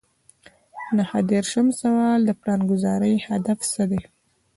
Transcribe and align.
نهه 0.97 1.19
دېرشم 1.31 1.67
سوال 1.81 2.19
د 2.25 2.31
پلانګذارۍ 2.41 3.15
هدف 3.27 3.59
څه 3.71 3.83
دی. 3.91 4.01